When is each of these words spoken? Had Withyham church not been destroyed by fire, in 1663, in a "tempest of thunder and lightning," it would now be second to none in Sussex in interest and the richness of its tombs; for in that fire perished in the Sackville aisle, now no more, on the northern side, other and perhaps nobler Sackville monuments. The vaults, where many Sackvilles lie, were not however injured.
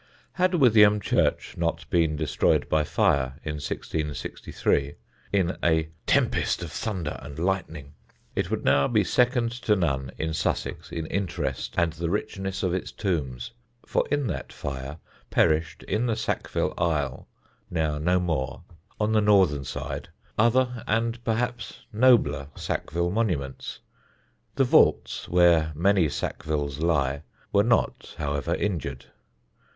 Had 0.33 0.53
Withyham 0.55 0.99
church 0.99 1.55
not 1.57 1.87
been 1.91 2.15
destroyed 2.15 2.67
by 2.67 2.83
fire, 2.83 3.33
in 3.43 3.57
1663, 3.61 4.95
in 5.31 5.55
a 5.63 5.89
"tempest 6.07 6.63
of 6.63 6.71
thunder 6.71 7.19
and 7.21 7.37
lightning," 7.37 7.93
it 8.35 8.49
would 8.49 8.63
now 8.65 8.87
be 8.87 9.03
second 9.03 9.51
to 9.51 9.75
none 9.75 10.11
in 10.17 10.33
Sussex 10.33 10.91
in 10.91 11.05
interest 11.05 11.75
and 11.77 11.93
the 11.93 12.09
richness 12.09 12.63
of 12.63 12.73
its 12.73 12.91
tombs; 12.91 13.51
for 13.85 14.03
in 14.09 14.25
that 14.25 14.51
fire 14.51 14.97
perished 15.29 15.83
in 15.83 16.07
the 16.07 16.15
Sackville 16.15 16.73
aisle, 16.79 17.27
now 17.69 17.99
no 17.99 18.19
more, 18.19 18.63
on 18.99 19.11
the 19.11 19.21
northern 19.21 19.63
side, 19.63 20.09
other 20.35 20.83
and 20.87 21.23
perhaps 21.23 21.81
nobler 21.93 22.47
Sackville 22.55 23.11
monuments. 23.11 23.81
The 24.55 24.63
vaults, 24.63 25.29
where 25.29 25.71
many 25.75 26.09
Sackvilles 26.09 26.79
lie, 26.79 27.21
were 27.53 27.61
not 27.61 28.15
however 28.17 28.55
injured. 28.55 29.05